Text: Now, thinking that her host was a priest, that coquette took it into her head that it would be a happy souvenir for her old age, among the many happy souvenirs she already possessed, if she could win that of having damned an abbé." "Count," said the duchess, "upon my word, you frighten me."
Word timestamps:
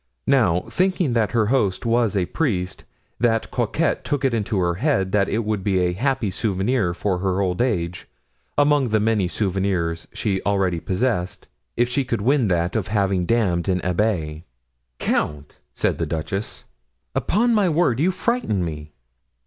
Now, 0.25 0.61
thinking 0.61 1.13
that 1.13 1.33
her 1.33 1.45
host 1.53 1.85
was 1.85 2.17
a 2.17 2.25
priest, 2.25 2.85
that 3.19 3.51
coquette 3.51 4.03
took 4.03 4.25
it 4.25 4.33
into 4.33 4.57
her 4.57 4.73
head 4.81 5.11
that 5.11 5.29
it 5.29 5.45
would 5.45 5.63
be 5.63 5.77
a 5.77 5.93
happy 5.93 6.31
souvenir 6.31 6.95
for 6.95 7.19
her 7.19 7.39
old 7.39 7.61
age, 7.61 8.07
among 8.57 8.89
the 8.89 8.99
many 8.99 9.25
happy 9.25 9.35
souvenirs 9.35 10.07
she 10.11 10.41
already 10.41 10.79
possessed, 10.79 11.47
if 11.77 11.87
she 11.87 12.03
could 12.03 12.21
win 12.21 12.47
that 12.47 12.75
of 12.75 12.87
having 12.87 13.27
damned 13.27 13.69
an 13.69 13.79
abbé." 13.81 14.41
"Count," 14.97 15.59
said 15.75 15.99
the 15.99 16.07
duchess, 16.07 16.65
"upon 17.13 17.53
my 17.53 17.69
word, 17.69 17.99
you 17.99 18.09
frighten 18.09 18.65
me." 18.65 18.93